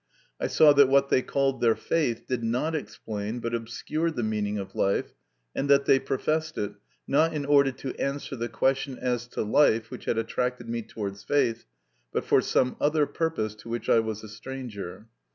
[0.39, 4.57] I saw that what they called their faith did not explain but obscured the meaning
[4.57, 5.13] of life,
[5.55, 6.73] and that they professed it,
[7.07, 11.23] not in order to answer the question as to life which had attracted me towards
[11.23, 11.65] faith,
[12.11, 15.05] but for some other purpose to which I was a stranger.